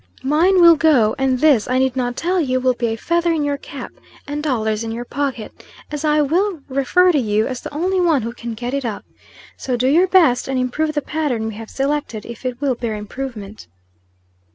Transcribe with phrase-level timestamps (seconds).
[0.23, 3.43] Mine will go, and this, I need not tell you, will be a feather in
[3.43, 3.91] your cap,
[4.25, 8.23] and dollars in your pocket; as I will refer to you as the only one
[8.23, 9.05] who can get it up.
[9.57, 12.95] So do your best, and improve the pattern we have selected, if it will bear
[12.95, 13.67] improvement."